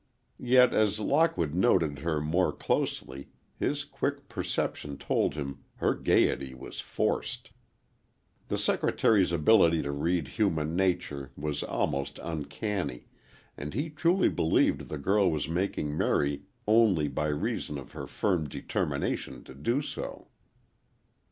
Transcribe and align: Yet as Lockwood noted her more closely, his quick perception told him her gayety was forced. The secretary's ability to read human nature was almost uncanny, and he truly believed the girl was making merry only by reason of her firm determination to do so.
Yet 0.39 0.73
as 0.73 0.99
Lockwood 0.99 1.53
noted 1.53 1.99
her 1.99 2.19
more 2.21 2.51
closely, 2.51 3.29
his 3.59 3.85
quick 3.85 4.27
perception 4.27 4.97
told 4.97 5.35
him 5.35 5.59
her 5.75 5.93
gayety 5.93 6.55
was 6.55 6.81
forced. 6.81 7.51
The 8.47 8.57
secretary's 8.57 9.31
ability 9.31 9.83
to 9.83 9.91
read 9.91 10.27
human 10.27 10.75
nature 10.75 11.31
was 11.37 11.61
almost 11.61 12.19
uncanny, 12.23 13.05
and 13.55 13.75
he 13.75 13.91
truly 13.91 14.27
believed 14.29 14.89
the 14.89 14.97
girl 14.97 15.29
was 15.29 15.47
making 15.47 15.95
merry 15.95 16.45
only 16.65 17.07
by 17.07 17.27
reason 17.27 17.77
of 17.77 17.91
her 17.91 18.07
firm 18.07 18.49
determination 18.49 19.43
to 19.43 19.53
do 19.53 19.83
so. 19.83 20.29